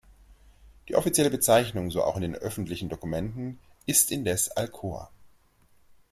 [0.89, 5.11] Die offizielle Bezeichnung, so auch in den öffentlichen Dokumenten, ist indes Alcoa.